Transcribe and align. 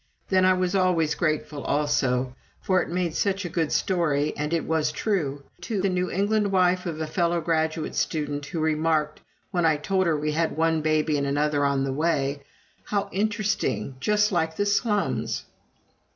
Then 0.29 0.45
I 0.45 0.53
was 0.53 0.73
always 0.73 1.13
grateful 1.13 1.63
also 1.63 2.35
for 2.59 2.81
it 2.81 2.89
made 2.89 3.13
such 3.13 3.45
a 3.45 3.49
good 3.49 3.71
story, 3.71 4.33
and 4.35 4.51
it 4.51 4.65
was 4.65 4.91
true 4.91 5.43
to 5.61 5.79
the 5.79 5.89
New 5.89 6.09
England 6.09 6.51
wife 6.51 6.87
of 6.87 6.99
a 6.99 7.05
fellow 7.05 7.39
graduate 7.39 7.93
student 7.93 8.47
who 8.47 8.59
remarked, 8.61 9.21
when 9.51 9.63
I 9.63 9.77
told 9.77 10.07
her 10.07 10.17
we 10.17 10.31
had 10.31 10.57
one 10.57 10.81
baby 10.81 11.19
and 11.19 11.27
another 11.27 11.63
on 11.65 11.83
the 11.83 11.93
way, 11.93 12.41
"How 12.85 13.09
interesting 13.11 13.95
just 13.99 14.31
like 14.31 14.55
the 14.55 14.65
slums!" 14.65 15.43